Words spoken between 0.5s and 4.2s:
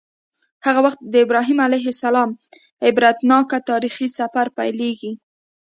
هغه وخت د ابراهیم علیه السلام عبرتناک تاریخي